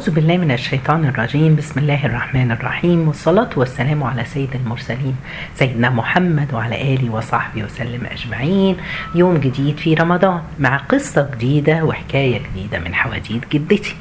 أعوذ 0.00 0.10
بالله 0.10 0.36
من 0.36 0.50
الشيطان 0.50 1.04
الرجيم. 1.04 1.56
بسم 1.56 1.80
الله 1.80 2.06
الرحمن 2.06 2.50
الرحيم. 2.50 3.08
والصلاة 3.08 3.50
والسلام 3.56 4.04
على 4.04 4.24
سيد 4.24 4.54
المرسلين 4.54 5.16
سيدنا 5.54 5.90
محمد 5.90 6.54
وعلى 6.54 6.94
آله 6.94 7.10
وصحبه 7.10 7.64
وسلم 7.64 8.06
أجمعين. 8.06 8.76
يوم 9.14 9.36
جديد 9.36 9.76
في 9.76 9.94
رمضان 9.94 10.40
مع 10.58 10.76
قصة 10.76 11.30
جديدة 11.34 11.84
وحكاية 11.84 12.40
جديدة 12.48 12.78
من 12.78 12.94
حواديت 12.94 13.52
جدتي. 13.52 13.96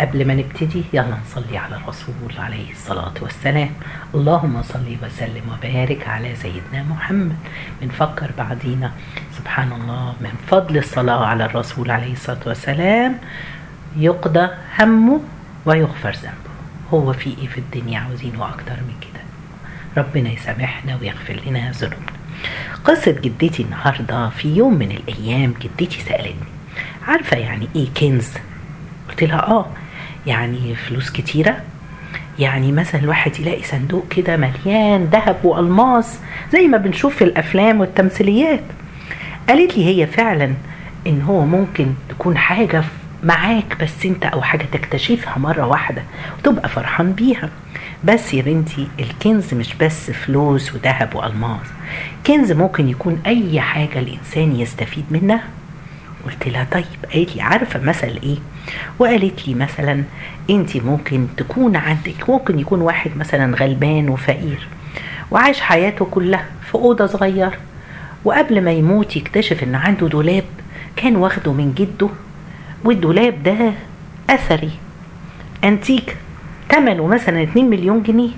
قبل 0.00 0.26
ما 0.28 0.34
نبتدي 0.34 0.84
يلا 0.92 1.16
نصلي 1.24 1.58
على 1.58 1.76
الرسول 1.76 2.32
عليه 2.38 2.70
الصلاة 2.72 3.14
والسلام. 3.22 3.70
اللهم 4.14 4.62
صل 4.62 4.96
وسلم 5.02 5.44
وبارك 5.52 6.08
على 6.08 6.34
سيدنا 6.36 6.82
محمد. 6.90 7.36
بنفكر 7.80 8.30
بعدينا. 8.38 8.92
سبحان 9.38 9.72
الله 9.72 10.14
من 10.20 10.32
فضل 10.46 10.78
الصلاة 10.78 11.24
على 11.26 11.44
الرسول 11.44 11.90
عليه 11.90 12.12
الصلاة 12.12 12.44
والسلام. 12.46 13.18
يقضى 13.96 14.48
همه 14.78 15.20
ويغفر 15.66 16.10
ذنبه. 16.10 16.48
هو 16.92 17.12
في 17.12 17.34
إيه 17.40 17.46
في 17.46 17.58
الدنيا 17.58 18.00
عاوزينه 18.00 18.48
أكتر 18.48 18.72
من 18.72 18.94
كده؟ 19.00 19.22
ربنا 20.02 20.30
يسامحنا 20.30 20.98
ويغفر 21.00 21.40
لنا 21.46 21.70
ذنوبنا. 21.70 22.12
قصة 22.84 23.12
جدتي 23.12 23.62
النهاردة 23.62 24.28
في 24.28 24.56
يوم 24.56 24.74
من 24.74 24.90
الأيام 24.90 25.54
جدتي 25.60 26.00
سألتني 26.00 26.48
عارفة 27.08 27.36
يعني 27.36 27.68
إيه 27.76 27.88
كنز؟ 28.00 28.28
قلت 29.08 29.24
لها 29.24 29.46
آه 29.46 29.66
يعني 30.26 30.74
فلوس 30.74 31.10
كتيرة؟ 31.10 31.56
يعني 32.38 32.72
مثلا 32.72 33.00
الواحد 33.00 33.40
يلاقي 33.40 33.62
صندوق 33.62 34.08
كده 34.08 34.36
مليان 34.36 35.04
ذهب 35.04 35.44
وألماس 35.44 36.18
زي 36.52 36.66
ما 36.68 36.78
بنشوف 36.78 37.16
في 37.16 37.24
الأفلام 37.24 37.80
والتمثيليات. 37.80 38.62
قالت 39.48 39.78
لي 39.78 39.84
هي 39.84 40.06
فعلا 40.06 40.54
إن 41.06 41.22
هو 41.22 41.46
ممكن 41.46 41.86
تكون 42.08 42.36
حاجة 42.36 42.82
معاك 43.22 43.82
بس 43.82 44.06
انت 44.06 44.24
أو 44.26 44.42
حاجة 44.42 44.66
تكتشفها 44.72 45.38
مرة 45.38 45.66
واحدة 45.66 46.02
وتبقى 46.38 46.68
فرحان 46.68 47.12
بيها. 47.12 47.50
بس 48.04 48.34
يا 48.34 48.42
بنتي 48.42 48.88
الكنز 49.00 49.54
مش 49.54 49.74
بس 49.74 50.10
فلوس 50.10 50.74
وذهب 50.74 51.14
وألماس. 51.14 51.66
كنز 52.26 52.52
ممكن 52.52 52.88
يكون 52.88 53.22
أي 53.26 53.60
حاجة 53.60 53.98
الإنسان 53.98 54.56
يستفيد 54.60 55.04
منها. 55.10 55.44
قلت 56.26 56.48
لها 56.48 56.66
طيب 56.72 56.84
قالت 57.14 57.36
لي 57.36 57.42
عارفة 57.42 57.80
مثل 57.80 58.18
إيه؟ 58.22 58.36
وقالت 58.98 59.48
لي 59.48 59.54
مثلا 59.54 60.02
أنت 60.50 60.76
ممكن 60.76 61.26
تكون 61.36 61.76
عندك 61.76 62.30
ممكن 62.30 62.58
يكون 62.58 62.80
واحد 62.80 63.10
مثلا 63.16 63.56
غلبان 63.56 64.08
وفقير 64.08 64.68
وعاش 65.30 65.60
حياته 65.60 66.04
كلها 66.04 66.44
في 66.68 66.74
أوضة 66.74 67.06
صغيرة. 67.06 67.52
وقبل 68.24 68.64
ما 68.64 68.72
يموت 68.72 69.16
يكتشف 69.16 69.62
إن 69.62 69.74
عنده 69.74 70.08
دولاب 70.08 70.44
كان 70.96 71.16
واخده 71.16 71.52
من 71.52 71.74
جده 71.74 72.08
والدولاب 72.84 73.42
ده 73.42 73.72
أثري. 74.30 74.70
أنتيك 75.64 76.16
ثمنه 76.72 77.06
مثلا 77.06 77.42
2 77.42 77.70
مليون 77.70 78.02
جنيه. 78.02 78.30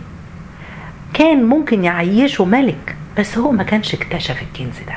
كان 1.14 1.44
ممكن 1.44 1.84
يعيشه 1.84 2.44
ملك 2.44 2.96
بس 3.18 3.38
هو 3.38 3.52
ما 3.52 3.62
كانش 3.62 3.94
اكتشف 3.94 4.42
الكنز 4.42 4.78
ده. 4.86 4.96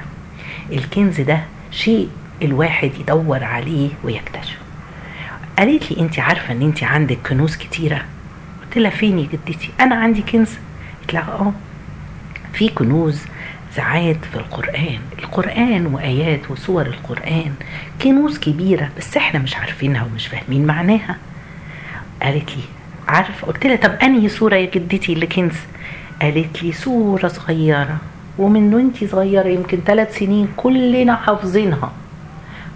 الكنز 0.78 1.22
ده 1.22 1.40
شيء 1.72 2.10
الواحد 2.42 2.92
يدور 3.00 3.44
عليه 3.44 3.90
ويكتشفه. 4.04 4.60
قالت 5.60 5.92
لي 5.92 6.02
انت 6.02 6.20
عارفة 6.20 6.52
إن 6.54 6.62
انت 6.62 6.84
عندك 6.84 7.18
كنوز 7.30 7.56
كتيرة؟ 7.56 8.06
قلت 8.64 8.78
لها 8.78 8.92
فين 8.92 9.20
يا 9.20 9.28
جدتي؟ 9.34 9.70
أنا 9.80 9.96
عندي 9.96 10.22
كنز. 10.22 10.50
قلت 11.02 11.14
لها 11.14 11.22
آه 11.22 11.54
في 12.54 12.70
كنوز 12.70 13.22
ساعات 13.76 14.26
في 14.32 14.36
القرآن 14.36 15.00
القرآن 15.38 15.86
وآيات 15.86 16.52
وسور 16.52 16.86
القرآن. 16.86 17.53
كنوز 18.02 18.39
كبيرة 18.39 18.89
بس 18.98 19.17
إحنا 19.17 19.40
مش 19.40 19.56
عارفينها 19.56 20.03
ومش 20.03 20.28
فاهمين 20.28 20.66
معناها. 20.66 21.17
قالت 22.22 22.50
لي 22.58 22.64
عارف؟ 23.08 23.45
قلت 23.45 23.66
لها 23.66 23.75
طب 23.75 23.92
أنهي 24.03 24.30
سورة 24.30 24.56
يا 24.56 24.70
جدتي 24.70 25.14
اللي 25.14 25.28
كنز؟ 25.28 25.56
قالت 26.22 26.64
لي 26.64 26.72
سورة 26.72 27.28
صغيرة 27.28 27.98
ومن 28.38 28.73
وانتي 28.73 29.08
صغيرة 29.08 29.48
يمكن 29.48 29.80
ثلاث 29.86 30.18
سنين 30.18 30.47
كلنا 30.58 31.16
حافظينها. 31.16 31.91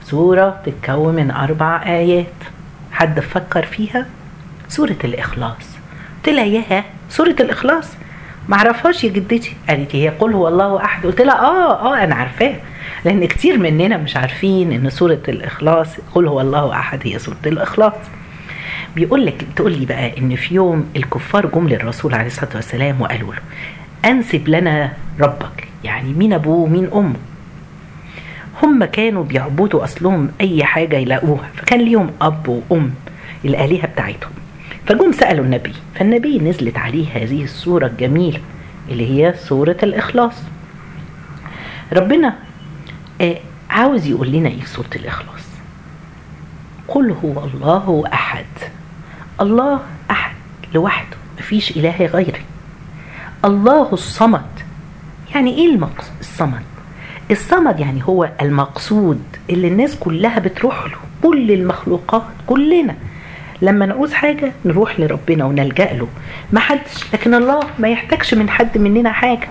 سورة 0.03 0.49
بتتكون 0.49 1.15
من 1.15 1.31
أربع 1.31 1.83
آيات. 1.85 2.33
حد 2.91 3.19
فكر 3.19 3.65
فيها؟ 3.65 4.05
سورة 4.69 4.97
الإخلاص. 5.03 5.77
قلت 6.25 6.35
لها 6.35 6.45
ياها 6.45 6.83
سورة 7.09 7.35
الإخلاص؟ 7.39 7.87
معرفهاش 8.49 9.03
يا 9.03 9.09
جدتي. 9.09 9.53
قالت 9.69 9.95
هي 9.95 10.09
قل 10.09 10.33
هو 10.33 10.47
الله 10.47 10.85
أحد؟ 10.85 11.05
قلت 11.05 11.21
لها 11.21 11.35
آه 11.39 11.93
آه 11.93 12.03
أنا 12.03 12.15
عارفاه. 12.15 12.55
لأن 13.05 13.25
كتير 13.25 13.57
مننا 13.57 13.97
مش 13.97 14.17
عارفين 14.17 14.71
إن 14.71 14.89
سوره 14.89 15.19
الإخلاص 15.27 15.87
قل 16.15 16.27
هو 16.27 16.41
الله 16.41 16.71
أحد 16.79 16.99
هي 17.03 17.19
سوره 17.19 17.37
الإخلاص. 17.45 17.93
بيقول 18.95 19.25
لك 19.25 19.43
بتقول 19.53 19.71
لي 19.79 19.85
بقى 19.85 20.17
إن 20.17 20.35
في 20.35 20.55
يوم 20.55 20.89
الكفار 20.95 21.45
جم 21.45 21.67
للرسول 21.67 22.13
عليه 22.13 22.27
الصلاة 22.27 22.49
والسلام 22.55 23.01
وقالوا 23.01 23.33
له 23.33 23.41
أنسب 24.11 24.47
لنا 24.47 24.93
ربك. 25.19 25.67
يعني 25.83 26.13
مين 26.13 26.33
أبوه 26.33 26.55
ومين 26.57 26.89
أمه. 26.93 27.15
هم 28.63 28.85
كانوا 28.85 29.23
بيعبدوا 29.23 29.83
أصلهم 29.83 30.29
أي 30.41 30.63
حاجة 30.63 30.95
يلاقوها. 30.97 31.49
فكان 31.55 31.79
ليهم 31.81 32.11
أب 32.21 32.61
وأم 32.69 32.93
الآلهة 33.45 33.87
بتاعتهم. 33.87 34.31
فجم 34.87 35.11
سألوا 35.11 35.45
النبي 35.45 35.73
فالنبي 35.95 36.39
نزلت 36.39 36.77
عليه 36.77 37.07
هذه 37.15 37.43
السورة 37.43 37.85
الجميلة 37.87 38.39
اللي 38.89 39.09
هي 39.09 39.33
سورة 39.37 39.77
الإخلاص. 39.83 40.33
ربنا 41.93 42.35
عاوز 43.69 44.07
يقول 44.07 44.31
لنا 44.31 44.49
إيه 44.49 44.61
في 44.61 44.69
سورة 44.69 44.89
الإخلاص؟ 44.95 45.47
قل 46.87 47.11
هو 47.11 47.43
الله 47.45 48.03
أحد. 48.13 48.45
الله 49.41 49.79
أحد 50.11 50.35
لوحده 50.73 51.17
مفيش 51.39 51.77
إله 51.77 52.05
غيره 52.05 52.39
الله 53.45 53.93
الصمد. 53.93 54.45
يعني 55.35 55.57
إيه 55.57 55.79
الصمد؟ 56.19 56.63
الصمد 57.31 57.79
يعني 57.79 58.03
هو 58.03 58.29
المقصود 58.41 59.21
اللي 59.49 59.67
الناس 59.67 59.95
كلها 59.95 60.39
بتروح 60.39 60.85
له 60.85 60.97
كل 61.23 61.51
المخلوقات 61.51 62.23
كلنا. 62.47 62.95
لما 63.61 63.85
نعوز 63.85 64.13
حاجة 64.13 64.51
نروح 64.65 64.99
لربنا 64.99 65.45
ونلجأ 65.45 65.93
له. 65.93 66.07
ما 66.51 66.59
حدش 66.59 67.13
لكن 67.13 67.33
الله 67.33 67.59
ما 67.79 67.87
يحتاجش 67.89 68.33
من 68.33 68.49
حد 68.49 68.77
مننا 68.77 69.11
حاجة. 69.11 69.47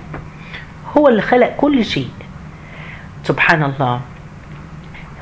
هو 0.97 1.09
اللي 1.09 1.23
خلق 1.23 1.57
كل 1.57 1.85
شيء. 1.85 2.11
سبحان 3.25 3.63
الله. 3.63 4.01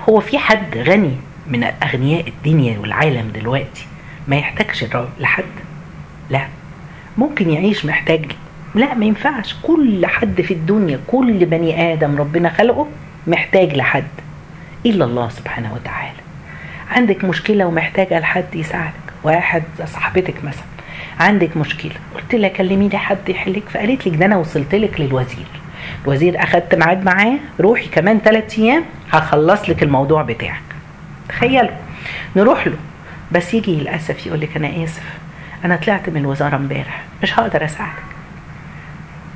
هو 0.09 0.21
في 0.21 0.39
حد 0.39 0.79
غني 0.79 1.17
من 1.49 1.65
أغنياء 1.65 2.29
الدنيا 2.29 2.79
والعالم 2.79 3.31
دلوقتي؟ 3.35 3.87
ما 4.29 4.37
يحتاجش 4.37 4.85
لحد؟ 5.21 5.45
لا. 6.31 6.47
ممكن 7.19 7.51
يعيش 7.51 7.85
محتاج. 7.85 8.33
لا 8.75 8.95
ما 8.95 9.05
ينفعش. 9.05 9.57
كل 9.63 10.07
حد 10.07 10.41
في 10.41 10.55
الدنيا 10.55 11.01
كل 11.07 11.45
بني 11.45 11.93
آدم 11.93 12.17
ربنا 12.17 12.49
خلقه 12.49 12.89
محتاج 13.27 13.77
لحد. 13.77 14.09
إلا 14.87 15.05
الله 15.05 15.29
سبحانه 15.29 15.75
وتعالى. 15.75 16.24
عندك 16.91 17.25
مشكلة 17.25 17.65
ومحتاجة 17.67 18.19
لحد 18.21 18.55
يساعدك. 18.55 18.95
واحد 19.23 19.63
صاحبتك 19.87 20.45
مثلا 20.45 20.65
عندك 21.21 21.57
مشكلة 21.57 21.93
قلت 22.15 22.35
لها 22.35 22.49
كلميني 22.49 22.99
حد 22.99 23.29
يحلك 23.29 23.63
فقالت 23.69 24.07
لك 24.07 24.17
ده 24.17 24.27
أنا 24.27 24.37
وصلت 24.37 24.75
لك 24.75 25.01
للوزير. 25.01 25.47
الوزير 26.05 26.43
أخدت 26.43 26.75
ميعاد 26.75 27.05
معاه 27.05 27.39
روحي 27.61 27.87
كمان 27.87 28.19
ثلاث 28.19 28.59
أيام 28.59 28.85
هخلص 29.13 29.69
لك 29.69 29.83
الموضوع 29.83 30.23
بتاعك. 30.23 30.63
تخيلوا 31.29 31.71
نروح 32.37 32.67
له. 32.67 32.77
بس 33.33 33.55
يجي 33.55 33.77
للأسف 33.77 34.27
يقول 34.27 34.41
لك 34.41 34.57
أنا 34.57 34.85
آسف 34.85 35.03
أنا 35.65 35.77
طلعت 35.77 36.09
من 36.09 36.17
الوزارة 36.17 36.57
امبارح 36.57 37.03
مش 37.23 37.39
هقدر 37.39 37.65
أساعدك. 37.65 38.03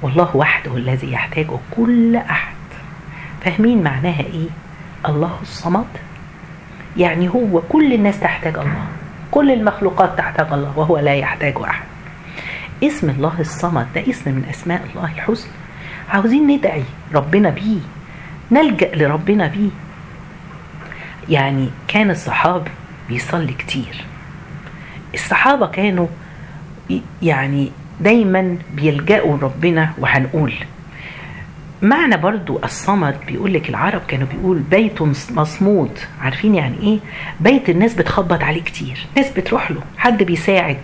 والله 0.02 0.36
وحده 0.36 0.76
الذي 0.76 1.12
يحتاجه 1.12 1.58
كل 1.76 2.16
أحد. 2.16 2.54
فاهمين 3.44 3.82
معناها 3.82 4.20
إيه؟ 4.20 4.48
الله 5.08 5.38
الصمد؟ 5.42 5.86
يعني 6.96 7.28
هو 7.28 7.60
كل 7.68 7.92
الناس 7.92 8.20
تحتاج 8.20 8.58
الله. 8.58 8.86
كل 9.30 9.50
المخلوقات 9.50 10.18
تحتاج 10.18 10.52
الله 10.52 10.72
وهو 10.76 10.98
لا 10.98 11.14
يحتاج 11.14 11.54
أحد. 11.64 11.84
اسم 12.82 13.10
الله 13.10 13.40
الصمد 13.40 13.86
ده 13.94 14.10
اسم 14.10 14.30
من 14.30 14.44
أسماء 14.50 14.86
الله 14.90 15.04
الحسنى. 15.04 15.52
عاوزين 16.10 16.46
ندعي 16.46 16.84
ربنا 17.14 17.50
بيه. 17.50 17.80
نلجأ 18.52 18.94
لربنا 18.94 19.46
بيه. 19.46 19.70
يعني 21.28 21.68
كان 21.88 22.10
الصحابي 22.10 22.70
بيصلي 23.08 23.52
كتير. 23.52 24.04
الصحابة 25.14 25.66
كانوا 25.66 26.06
يعني 27.22 27.70
دايما 28.00 28.58
بيلجأوا 28.74 29.38
ربنا 29.42 29.92
وهنقول 29.98 30.54
معنى 31.82 32.16
برضو 32.16 32.60
الصمد 32.64 33.16
بيقول 33.26 33.52
لك 33.54 33.68
العرب 33.68 34.00
كانوا 34.08 34.26
بيقول 34.26 34.58
بيت 34.58 35.02
مصمود. 35.30 35.98
عارفين 36.20 36.54
يعني 36.54 36.78
إيه؟ 36.80 36.98
بيت 37.40 37.70
الناس 37.70 37.94
بتخبط 37.94 38.42
عليه 38.42 38.62
كتير. 38.62 39.06
ناس 39.16 39.30
بتروح 39.30 39.70
له 39.70 39.80
حد 39.98 40.22
بيساعد 40.22 40.80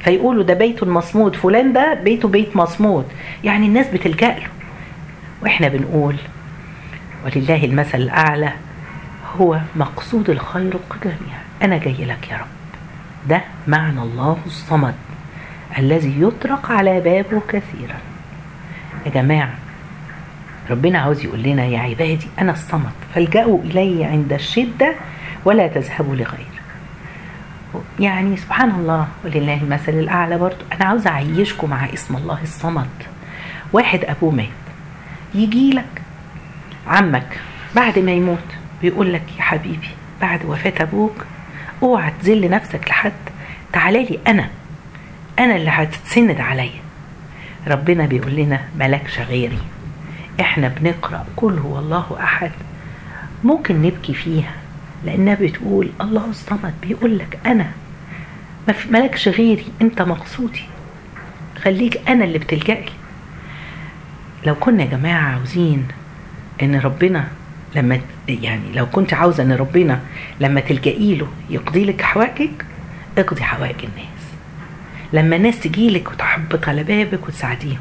فيقولوا 0.00 0.42
ده 0.42 0.54
بيت 0.54 0.84
مصمود 0.84 1.36
فلان 1.36 1.72
ده 1.72 1.94
بيته 1.94 2.28
بيت 2.28 2.56
مصمود. 2.56 3.04
يعني 3.44 3.66
الناس 3.66 3.86
بتلجأ 3.86 4.28
له. 4.28 4.46
وإحنا 5.42 5.68
بنقول 5.68 6.16
ولله 7.24 7.64
المثل 7.64 7.98
الأعلى 7.98 8.52
هو 9.40 9.60
مقصود 9.76 10.30
الخير 10.30 10.76
جميعا 11.04 11.42
أنا 11.62 11.78
جاي 11.78 12.04
لك 12.04 12.30
يا 12.30 12.36
رب. 12.36 12.46
ده 13.28 13.40
معنى 13.66 14.00
الله 14.02 14.38
الصمد 14.46 14.94
الذي 15.78 16.14
يطرق 16.22 16.72
على 16.72 17.00
بابه 17.00 17.40
كثيرا. 17.48 17.96
يا 19.06 19.10
جماعة 19.10 19.54
ربنا 20.70 20.98
عاوز 20.98 21.24
يقول 21.24 21.42
لنا 21.42 21.64
يا 21.64 21.78
عبادي 21.78 22.26
أنا 22.38 22.52
الصمد 22.52 22.92
فالجأوا 23.14 23.62
إلي 23.62 24.04
عند 24.04 24.32
الشدة 24.32 24.94
ولا 25.44 25.66
تذهبوا 25.68 26.16
لغير 26.16 26.54
يعني 28.00 28.36
سبحان 28.36 28.70
الله 28.70 29.08
ولله 29.24 29.54
المثل 29.62 29.92
الأعلى 29.92 30.38
برضو. 30.38 30.64
أنا 30.72 30.84
عاوز 30.84 31.06
أعيشكم 31.06 31.70
مع 31.70 31.84
اسم 31.94 32.16
الله 32.16 32.42
الصمد. 32.42 32.90
واحد 33.72 34.04
أبوه 34.04 34.30
مات. 34.30 34.48
يجي 35.34 35.70
لك 35.70 36.02
عمك 36.86 37.40
بعد 37.76 37.98
ما 37.98 38.12
يموت 38.12 38.48
بيقول 38.82 39.12
لك 39.12 39.22
يا 39.38 39.42
حبيبي 39.42 39.88
بعد 40.20 40.44
وفاة 40.44 40.72
أبوك 40.80 41.24
أوعى 41.82 42.12
تذل 42.22 42.50
نفسك 42.50 42.88
لحد. 42.88 43.12
تعالى 43.72 44.04
لي 44.04 44.18
أنا. 44.26 44.48
أنا 45.38 45.56
اللي 45.56 45.70
هتتسند 45.70 46.40
عليا. 46.40 46.80
ربنا 47.66 48.06
بيقول 48.06 48.36
لنا 48.36 48.60
ملكش 48.78 49.20
غيري. 49.20 49.58
إحنا 50.40 50.68
بنقرأ 50.68 51.26
كل 51.36 51.52
هو 51.58 51.78
الله 51.78 52.16
أحد. 52.20 52.50
ممكن 53.44 53.82
نبكي 53.82 54.14
فيها 54.14 54.54
لأنها 55.04 55.34
بتقول 55.34 55.90
الله 56.00 56.30
الصمد 56.30 56.74
بيقول 56.82 57.18
لك 57.18 57.38
أنا. 57.46 57.70
ملكش 58.90 59.28
غيري 59.28 59.64
أنت 59.82 60.02
مقصودي. 60.02 60.62
خليك 61.62 62.08
أنا 62.08 62.24
اللي 62.24 62.38
بتلجأ 62.38 62.74
لي 62.74 62.90
لو 64.46 64.54
كنا 64.54 64.82
يا 64.82 64.88
جماعة 64.88 65.32
عاوزين 65.32 65.88
إن 66.62 66.76
ربنا 66.80 67.28
لما 67.76 68.00
يعني 68.28 68.72
لو 68.74 68.86
كنت 68.86 69.14
عاوزة 69.14 69.42
إن 69.42 69.52
ربنا 69.52 70.00
لما 70.40 70.60
تلجئي 70.60 71.14
له 71.14 71.28
يقضي 71.50 71.84
لك 71.84 72.02
حوائجك 72.02 72.66
اقضي 73.18 73.42
حوائج 73.42 73.76
الناس. 73.78 74.24
لما 75.12 75.36
الناس 75.36 75.60
تجيلك 75.60 76.10
وتحبك 76.10 76.68
على 76.68 76.82
بابك 76.82 77.28
وتساعديهم. 77.28 77.78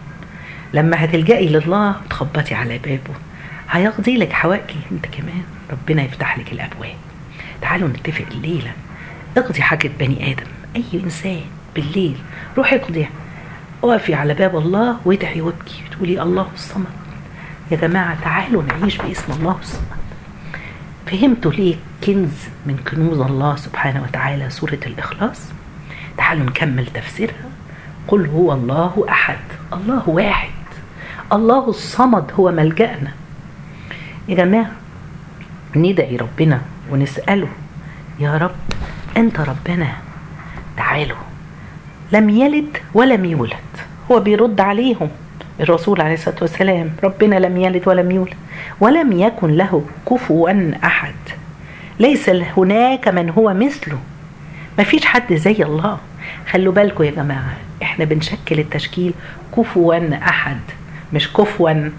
لما 0.73 1.03
هتلجئي 1.03 1.47
لله 1.47 1.95
وتخبطي 2.05 2.55
على 2.55 2.77
بابه. 2.77 3.15
هيقضي 3.69 4.17
لك 4.17 4.33
حوائجك 4.33 4.75
انت 4.91 5.05
كمان. 5.05 5.43
ربنا 5.71 6.03
يفتح 6.03 6.37
لك 6.39 6.51
الأبواب. 6.51 6.95
تعالوا 7.61 7.87
نتفق 7.87 8.25
الليلة. 8.31 8.71
اقضي 9.37 9.61
حاجة 9.61 9.91
بني 9.99 10.31
آدم. 10.31 10.47
أي 10.75 10.83
إنسان 10.93 11.41
بالليل 11.75 12.17
روحي 12.57 12.75
اقضيها 12.75 13.09
اقفي 13.83 14.13
على 14.13 14.33
باب 14.33 14.57
الله 14.57 14.97
وادعي 15.05 15.41
وابكي. 15.41 15.83
تقولي 15.91 16.21
الله 16.21 16.47
الصمد. 16.53 16.85
يا 17.71 17.77
جماعة 17.77 18.21
تعالوا 18.23 18.63
نعيش 18.63 18.97
باسم 18.97 19.33
الله 19.33 19.57
الصمد. 19.61 19.87
فهمتوا 21.07 21.51
ليه 21.51 21.75
كنز 22.03 22.47
من 22.65 22.77
كنوز 22.91 23.19
الله 23.19 23.55
سبحانه 23.55 24.03
وتعالى 24.03 24.49
سورة 24.49 24.79
الإخلاص؟ 24.85 25.41
تعالوا 26.17 26.45
نكمل 26.45 26.85
تفسيرها. 26.85 27.49
قل 28.07 28.25
هو 28.27 28.53
الله 28.53 29.05
أحد. 29.09 29.37
الله 29.73 30.09
واحد. 30.09 30.49
الله 31.33 31.69
الصمد 31.69 32.31
هو 32.39 32.51
ملجأنا. 32.51 33.11
يا 34.27 34.35
جماعة 34.35 34.71
ندعي 35.75 36.17
ربنا 36.17 36.61
ونسأله 36.91 37.47
يا 38.19 38.37
رب 38.37 38.55
أنت 39.17 39.39
ربنا 39.39 39.87
تعالوا. 40.77 41.17
لم 42.11 42.29
يلد 42.29 42.77
ولم 42.93 43.25
يولد. 43.25 43.73
هو 44.11 44.19
بيرد 44.19 44.61
عليهم. 44.61 45.09
الرسول 45.59 46.01
عليه 46.01 46.13
الصلاة 46.13 46.35
والسلام 46.41 46.89
ربنا 47.03 47.35
لم 47.35 47.57
يلد 47.57 47.87
ولم 47.87 48.11
يولد 48.11 48.33
ولم 48.79 49.11
يكن 49.11 49.51
له 49.51 49.83
كفوا 50.09 50.73
أحد. 50.83 51.15
ليس 51.99 52.29
هناك 52.29 53.07
من 53.07 53.29
هو 53.29 53.53
مثله. 53.53 53.97
ما 54.77 54.83
فيش 54.83 55.05
حد 55.05 55.33
زي 55.33 55.63
الله. 55.63 55.97
خلوا 56.51 56.73
بالكم 56.73 57.03
يا 57.03 57.11
جماعة 57.11 57.53
إحنا 57.83 58.05
بنشكل 58.05 58.59
التشكيل 58.59 59.13
كفوا 59.57 60.13
أحد. 60.27 60.59
مش 61.13 61.33
كفوا 61.33 61.89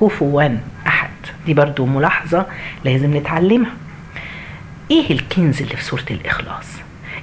كفوا 0.00 0.58
أحد. 0.86 1.10
دي 1.46 1.54
برضو 1.54 1.86
ملاحظة 1.86 2.46
لازم 2.84 3.16
نتعلمها. 3.16 3.70
إيه 4.90 5.10
الكنز 5.10 5.62
اللي 5.62 5.76
في 5.76 5.84
سورة 5.84 6.04
الإخلاص؟ 6.10 6.66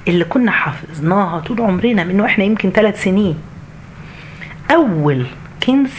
اللي 0.07 0.25
كنا 0.25 0.51
حافظناها 0.51 1.39
طول 1.39 1.61
عمرنا 1.61 2.03
من 2.03 2.21
وإحنا 2.21 2.43
يمكن 2.43 2.71
ثلاث 2.71 3.03
سنين. 3.03 3.37
أول 4.71 5.25
كنز 5.65 5.91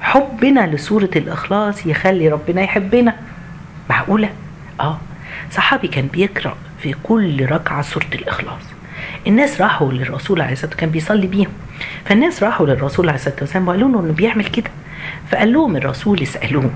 حبنا 0.00 0.66
لسورة 0.66 1.10
الإخلاص 1.16 1.86
يخلي 1.86 2.28
ربنا 2.28 2.62
يحبنا. 2.62 3.14
معقولة؟ 3.90 4.30
آه. 4.80 4.98
صحابي 5.50 5.88
كان 5.88 6.06
بيقرأ 6.06 6.56
في 6.82 6.94
كل 7.02 7.46
ركعة 7.46 7.82
سورة 7.82 8.06
الإخلاص. 8.14 8.62
الناس 9.26 9.60
راحوا 9.60 9.92
للرسول 9.92 10.40
عليه 10.40 10.52
الصلاة 10.52 10.66
والسلام 10.66 10.80
كان 10.80 10.90
بيصلي 10.90 11.26
بيهم. 11.26 11.52
فالناس 12.04 12.42
راحوا 12.42 12.66
للرسول 12.66 13.08
عليه 13.08 13.18
الصلاة 13.18 13.36
والسلام 13.40 13.68
وقالوا 13.68 13.88
له 13.88 14.00
إنه 14.00 14.12
بيعمل 14.12 14.44
كده. 14.44 14.70
فقال 15.30 15.52
لهم 15.52 15.76
الرسول 15.76 16.22
اسألوه 16.22 16.70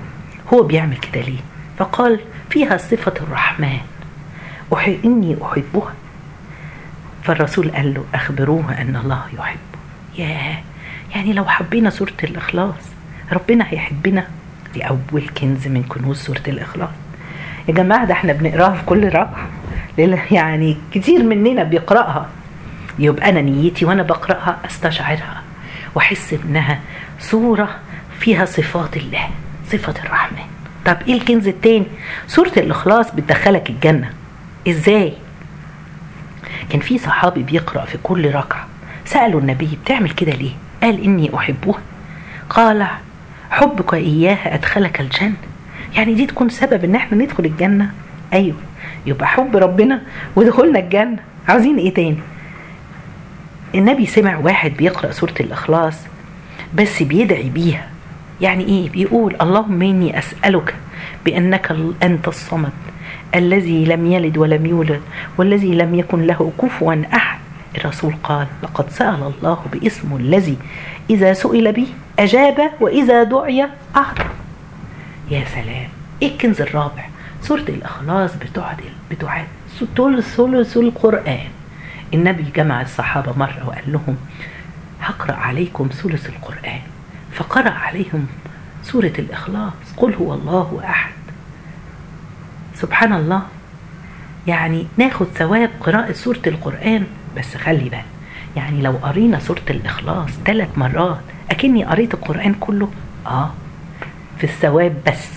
هو 0.54 0.62
بيعمل 0.62 0.96
كده 0.96 1.20
ليه؟ 1.24 1.38
فقال 1.78 2.20
فيها 2.50 2.76
صفة 2.76 3.14
الرحمن 3.20 3.78
أحب 4.74 4.98
إني 5.04 5.36
أحبها. 5.42 5.92
فالرسول 7.22 7.70
قال 7.70 7.94
له 7.94 8.04
أخبروه 8.14 8.80
أن 8.80 8.96
الله 8.96 9.22
يحبه. 9.38 9.58
ياه! 10.18 10.58
يعني 11.14 11.32
لو 11.32 11.44
حبينا 11.44 11.90
سورة 11.90 12.12
الإخلاص 12.24 12.74
ربنا 13.32 13.66
هيحبنا؟ 13.68 14.26
دي 14.74 14.82
أول 14.82 15.28
كنز 15.40 15.68
من 15.68 15.82
كنوز 15.82 16.18
سورة 16.18 16.42
الإخلاص. 16.48 16.88
يا 17.68 17.74
جماعة 17.74 18.04
ده 18.04 18.12
إحنا 18.12 18.32
بنقراها 18.32 18.74
في 18.74 18.82
كل 18.86 19.08
ركعة 19.08 19.48
يعني 20.30 20.76
كتير 20.92 21.22
مننا 21.22 21.62
بيقرأها. 21.62 22.28
يبقى 22.98 23.28
أنا 23.28 23.40
نيتي 23.40 23.84
وأنا 23.84 24.02
بقرأها 24.02 24.58
أستشعرها 24.64 25.42
وأحس 25.94 26.34
إنها 26.44 26.80
سورة 27.18 27.68
فيها 28.18 28.44
صفات 28.44 28.96
الله 28.96 29.28
صفة 29.70 29.94
الرحمن. 30.04 30.38
طب 30.84 30.96
إيه 31.08 31.14
الكنز 31.14 31.48
التاني؟ 31.48 31.86
سورة 32.26 32.52
الإخلاص 32.56 33.14
بتدخلك 33.14 33.70
الجنة. 33.70 34.10
إزاي؟ 34.68 35.12
كان 36.70 36.80
في 36.80 36.98
صحابي 36.98 37.42
بيقرأ 37.42 37.84
في 37.84 37.98
كل 38.02 38.34
ركعة. 38.34 38.66
سألوا 39.04 39.40
النبي 39.40 39.78
بتعمل 39.84 40.10
كده 40.10 40.32
ليه؟ 40.32 40.50
قال 40.82 41.04
إني 41.04 41.36
أحبها 41.36 41.78
قال 42.50 42.86
حبك 43.50 43.94
إياها 43.94 44.54
أدخلك 44.54 45.00
الجنة. 45.00 45.36
يعني 45.96 46.14
دي 46.14 46.26
تكون 46.26 46.48
سبب 46.48 46.84
إن 46.84 46.94
إحنا 46.94 47.18
ندخل 47.24 47.44
الجنة؟ 47.44 47.90
أيوه. 48.32 48.56
يبقى 49.06 49.26
حب 49.26 49.56
ربنا 49.56 50.02
ودخولنا 50.36 50.78
الجنة. 50.78 51.18
عاوزين 51.48 51.78
إيه 51.78 51.94
تاني؟ 51.94 52.18
النبي 53.74 54.06
سمع 54.06 54.36
واحد 54.38 54.70
بيقرأ 54.76 55.12
سورة 55.12 55.34
الإخلاص 55.40 55.94
بس 56.74 57.02
بيدعي 57.02 57.50
بيها. 57.50 57.88
يعني 58.40 58.64
إيه؟ 58.64 58.90
بيقول 58.90 59.36
اللهم 59.40 59.82
إني 59.82 60.18
أسألك 60.18 60.74
بأنك 61.24 61.76
أنت 62.02 62.28
الصمد 62.28 62.72
الذي 63.34 63.84
لم 63.84 64.12
يلد 64.12 64.38
ولم 64.38 64.66
يولد 64.66 65.00
والذي 65.38 65.74
لم 65.74 65.94
يكن 65.94 66.22
له 66.22 66.52
كفوا 66.62 67.04
أحد. 67.14 67.38
الرسول 67.78 68.14
قال 68.22 68.46
لقد 68.62 68.90
سأل 68.90 69.32
الله 69.38 69.64
باسمه 69.72 70.16
الذي 70.16 70.56
إذا 71.10 71.32
سئل 71.32 71.72
به 71.72 71.86
أجاب 72.18 72.70
وإذا 72.80 73.22
دعي 73.22 73.68
أعطى. 73.96 74.24
يا 75.30 75.44
سلام! 75.54 75.88
إيه 76.22 76.32
الكنز 76.32 76.60
الرابع؟ 76.60 77.04
سورة 77.42 77.64
الإخلاص 77.68 78.30
بتعدل 78.36 78.92
بتعد 79.10 79.46
ثلث 80.36 80.76
القرآن. 80.76 81.57
النبي 82.14 82.42
جمع 82.56 82.82
الصحابة 82.82 83.32
مرة 83.32 83.62
وقال 83.66 83.92
لهم 83.92 84.16
هقرأ 85.00 85.34
عليكم 85.34 85.88
ثلث 85.92 86.28
القرآن. 86.28 86.80
فقرأ 87.32 87.70
عليهم 87.70 88.26
سورة 88.82 89.12
الإخلاص 89.18 89.72
قل 89.96 90.14
هو 90.14 90.34
الله 90.34 90.80
أحد. 90.84 91.12
سبحان 92.74 93.12
الله. 93.12 93.42
يعني 94.46 94.86
ناخد 94.96 95.26
ثواب 95.26 95.70
قراءة 95.80 96.12
سورة 96.12 96.40
القرآن 96.46 97.06
بس 97.36 97.56
خلي 97.56 97.88
بالك 97.88 98.04
يعني 98.56 98.82
لو 98.82 98.92
قرينا 98.92 99.38
سورة 99.38 99.62
الإخلاص 99.70 100.30
ثلاث 100.46 100.68
مرات 100.78 101.20
أكني 101.50 101.84
قريت 101.84 102.14
القرآن 102.14 102.54
كله 102.54 102.90
آه 103.26 103.50
في 104.38 104.44
الثواب 104.44 104.96
بس. 105.06 105.28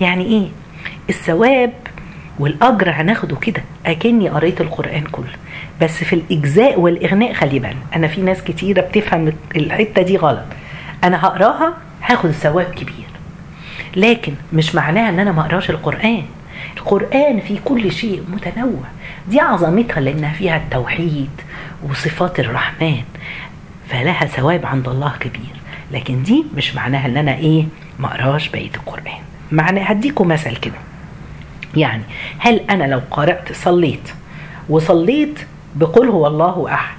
يعني 0.00 0.24
إيه؟ 0.24 0.48
الثواب 1.10 1.72
والأجر 2.42 2.90
هناخده 2.90 3.36
كده 3.36 3.62
أكني 3.86 4.28
قريت 4.28 4.60
القرآن 4.60 5.02
كله. 5.02 5.34
بس 5.80 6.04
في 6.04 6.12
الإجزاء 6.12 6.80
والإغناء 6.80 7.32
خلي 7.32 7.58
بالك 7.58 7.76
أنا 7.96 8.08
في 8.08 8.20
ناس 8.20 8.42
كتيرة 8.42 8.80
بتفهم 8.80 9.32
الحتة 9.56 10.02
دي 10.02 10.16
غلط. 10.16 10.44
أنا 11.04 11.26
هقراها 11.26 11.74
هاخد 12.02 12.30
ثواب 12.30 12.64
كبير. 12.74 13.06
لكن 13.96 14.34
مش 14.52 14.74
معناها 14.74 15.08
إن 15.08 15.18
أنا 15.18 15.32
ما 15.32 15.40
أقراش 15.40 15.70
القرآن. 15.70 16.22
القرآن 16.76 17.40
في 17.40 17.58
كل 17.64 17.92
شيء 17.92 18.22
متنوع. 18.32 18.84
دي 19.28 19.40
عظمتها 19.40 20.00
لأنها 20.00 20.32
فيها 20.32 20.56
التوحيد 20.56 21.30
وصفات 21.88 22.40
الرحمن. 22.40 23.02
فلها 23.88 24.26
ثواب 24.26 24.66
عند 24.66 24.88
الله 24.88 25.12
كبير. 25.20 25.56
لكن 25.92 26.22
دي 26.22 26.44
مش 26.56 26.74
معناها 26.74 27.06
إن 27.06 27.16
أنا 27.16 27.34
إيه 27.36 27.64
ما 27.98 28.06
أقراش 28.06 28.48
بقية 28.48 28.70
القرآن. 28.74 29.22
معنى 29.52 29.80
هديكم 29.82 30.28
مثل 30.28 30.56
كده. 30.56 30.91
يعني 31.76 32.02
هل 32.38 32.60
أنا 32.70 32.84
لو 32.84 33.00
قرأت 33.10 33.52
صليت 33.52 34.12
وصليت 34.68 35.38
بقول 35.74 36.08
هو 36.08 36.26
الله 36.26 36.68
أحد 36.74 36.96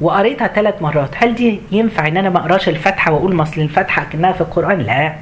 وقريتها 0.00 0.46
ثلاث 0.48 0.82
مرات 0.82 1.10
هل 1.16 1.34
دي 1.34 1.60
ينفع 1.72 2.08
إن 2.08 2.16
أنا 2.16 2.30
ما 2.30 2.38
أقراش 2.40 2.68
الفاتحة 2.68 3.12
وأقول 3.12 3.34
مصل 3.34 3.60
الفاتحة 3.60 4.04
كانها 4.12 4.32
في 4.32 4.40
القرآن؟ 4.40 4.78
لا 4.78 5.14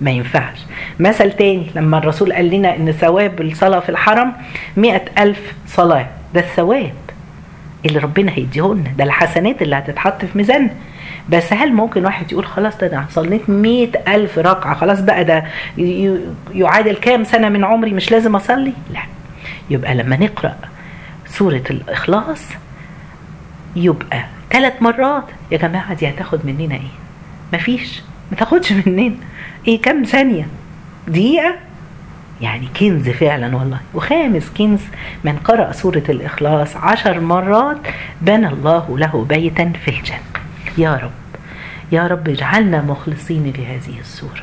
ما 0.00 0.10
ينفعش. 0.10 0.58
مثل 1.00 1.32
تاني 1.32 1.66
لما 1.74 1.98
الرسول 1.98 2.32
قال 2.32 2.50
لنا 2.50 2.76
إن 2.76 2.92
ثواب 2.92 3.40
الصلاة 3.40 3.80
في 3.80 3.88
الحرم 3.88 4.32
مئة 4.76 5.02
ألف 5.22 5.54
صلاة. 5.66 6.06
ده 6.34 6.40
الثواب 6.40 6.92
اللي 7.86 7.98
ربنا 7.98 8.32
هيديهولنا 8.32 8.90
ده 8.98 9.04
الحسنات 9.04 9.62
اللي 9.62 9.76
هتتحط 9.76 10.24
في 10.24 10.38
ميزاننا. 10.38 10.70
بس 11.28 11.52
هل 11.52 11.72
ممكن 11.72 12.04
واحد 12.04 12.32
يقول 12.32 12.46
خلاص 12.46 12.76
ده 12.76 12.86
أنا 12.86 13.06
صليت 13.10 13.50
مئة 13.50 14.14
ألف 14.14 14.38
ركعة 14.38 14.74
خلاص 14.74 15.00
بقى 15.00 15.24
ده 15.24 15.44
يعادل 16.54 16.96
كام 16.96 17.24
سنة 17.24 17.48
من 17.48 17.64
عمري 17.64 17.92
مش 17.92 18.10
لازم 18.10 18.36
أصلي؟ 18.36 18.72
لا. 18.92 19.00
يبقى 19.70 19.94
لما 19.94 20.16
نقرأ 20.16 20.54
سورة 21.26 21.62
الإخلاص 21.70 22.42
يبقى 23.76 24.24
ثلاث 24.50 24.82
مرات 24.82 25.24
يا 25.50 25.58
جماعة 25.58 25.94
دي 25.94 26.08
هتاخد 26.08 26.46
مننا 26.46 26.74
إيه؟ 26.74 26.90
مفيش. 27.52 28.02
ما 28.30 28.36
تاخدش 28.36 28.72
مننا. 28.72 29.14
إيه 29.68 29.82
كام 29.82 30.02
ثانية؟ 30.04 30.46
دقيقة؟ 31.08 31.54
يعني 32.40 32.68
كنز 32.80 33.08
فعلا 33.08 33.56
والله. 33.56 33.78
وخامس 33.94 34.50
كنز 34.58 34.80
من 35.24 35.36
قرأ 35.36 35.72
سورة 35.72 36.02
الإخلاص 36.08 36.76
عشر 36.76 37.20
مرات 37.20 37.76
بنى 38.20 38.48
الله 38.48 38.98
له 38.98 39.26
بيتا 39.28 39.72
في 39.84 39.88
الجنة. 39.90 40.18
يا 40.78 40.94
رب. 40.94 41.10
يا 41.92 42.06
رب 42.06 42.28
اجعلنا 42.28 42.82
مخلصين 42.82 43.52
لهذه 43.58 44.00
السورة. 44.00 44.42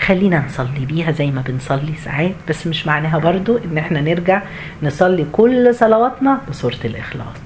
خلينا 0.00 0.44
نصلي 0.46 0.86
بيها 0.86 1.10
زي 1.12 1.30
ما 1.30 1.40
بنصلي 1.48 1.94
ساعات 2.04 2.34
بس 2.48 2.66
مش 2.66 2.86
معناها 2.86 3.18
برضو 3.18 3.58
إن 3.64 3.78
إحنا 3.78 4.00
نرجع 4.00 4.42
نصلي 4.82 5.26
كل 5.32 5.74
صلواتنا 5.74 6.40
بسورة 6.50 6.78
الإخلاص. 6.84 7.36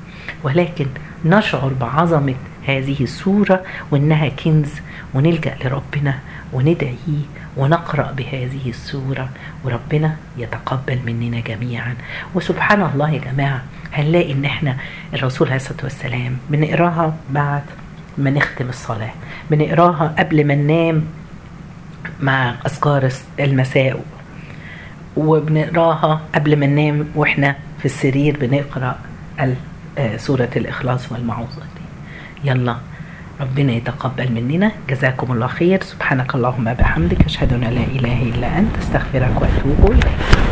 ولكن 0.43 0.87
نشعر 1.25 1.73
بعظمة 1.81 2.35
هذه 2.67 2.97
السورة 3.00 3.62
وإنها 3.91 4.29
كنز 4.29 4.71
ونلجأ 5.15 5.57
لربنا 5.65 6.19
وندعيه 6.53 7.23
ونقرأ 7.57 8.12
بهذه 8.12 8.69
السورة. 8.69 9.29
وربنا 9.65 10.17
يتقبل 10.39 10.99
مننا 11.07 11.41
جميعا. 11.41 11.95
وسبحان 12.35 12.83
الله 12.83 13.11
يا 13.11 13.21
جماعة 13.33 13.62
هنلاقي 13.93 14.33
إن 14.33 14.45
إحنا 14.45 14.77
الرسول 15.15 15.47
عليه 15.47 15.57
الصلاة 15.57 15.85
والسلام 15.85 16.37
بنقراها 16.50 17.15
بعد 17.31 17.62
ما 18.19 18.31
نختم 18.31 18.69
الصلاة 18.69 19.11
بنقراها 19.50 20.14
قبل 20.19 20.47
ما 20.47 20.55
ننام 20.55 21.05
مع 22.21 22.55
أذكار 22.67 23.11
المساء. 23.40 24.05
وبنقراها 25.17 26.21
قبل 26.35 26.57
ما 26.57 26.67
ننام 26.67 27.07
وإحنا 27.14 27.57
في 27.79 27.85
السرير 27.85 28.37
بنقرأ 28.40 28.99
سورة 30.17 30.49
الإخلاص 30.57 31.12
والمعوذات 31.12 31.75
يلا 32.45 32.76
ربنا 33.40 33.73
يتقبل 33.73 34.33
مننا. 34.33 34.73
جزاكم 34.88 35.33
الله 35.33 35.47
خير. 35.47 35.83
سبحانك 35.83 36.35
اللهم 36.35 36.75
بحمدك 36.75 37.25
أشهد 37.25 37.52
أن 37.52 37.61
لا 37.61 37.69
إله 37.69 38.23
إلا 38.23 38.59
أنت. 38.59 38.76
أستغفرك 38.79 39.43
وأتوب 39.43 39.93
إليك. 39.93 40.50